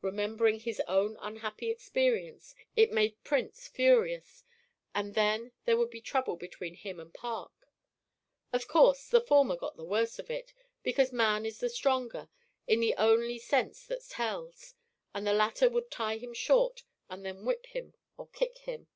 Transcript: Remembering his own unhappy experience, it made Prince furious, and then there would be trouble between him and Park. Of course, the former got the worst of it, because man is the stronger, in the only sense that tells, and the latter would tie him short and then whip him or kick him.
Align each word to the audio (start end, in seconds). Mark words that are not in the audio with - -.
Remembering 0.00 0.60
his 0.60 0.80
own 0.86 1.16
unhappy 1.18 1.70
experience, 1.72 2.54
it 2.76 2.92
made 2.92 3.24
Prince 3.24 3.66
furious, 3.66 4.44
and 4.94 5.16
then 5.16 5.50
there 5.64 5.76
would 5.76 5.90
be 5.90 6.00
trouble 6.00 6.36
between 6.36 6.74
him 6.76 7.00
and 7.00 7.12
Park. 7.12 7.50
Of 8.52 8.68
course, 8.68 9.08
the 9.08 9.20
former 9.20 9.56
got 9.56 9.76
the 9.76 9.82
worst 9.82 10.20
of 10.20 10.30
it, 10.30 10.54
because 10.84 11.12
man 11.12 11.44
is 11.44 11.58
the 11.58 11.68
stronger, 11.68 12.28
in 12.68 12.78
the 12.78 12.94
only 12.94 13.40
sense 13.40 13.84
that 13.86 14.04
tells, 14.08 14.76
and 15.12 15.26
the 15.26 15.32
latter 15.34 15.68
would 15.68 15.90
tie 15.90 16.16
him 16.18 16.32
short 16.32 16.84
and 17.08 17.26
then 17.26 17.44
whip 17.44 17.66
him 17.66 17.94
or 18.16 18.28
kick 18.28 18.58
him. 18.58 18.86